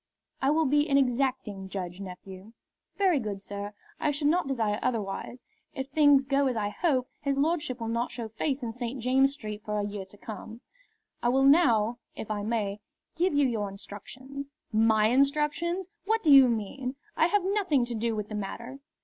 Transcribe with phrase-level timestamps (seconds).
[0.41, 2.53] "I will be an exacting judge, nephew."
[2.97, 5.43] "Very good, sir; I should not desire otherwise.
[5.75, 8.99] If things go as I hope, his lordship will not show face in St.
[8.99, 10.61] James's Street for a year to come.
[11.21, 12.79] I will now, if I may,
[13.15, 15.87] give you your instructions." "My instructions!
[16.05, 16.95] What do you mean?
[17.15, 18.79] I have nothing to do with the matter."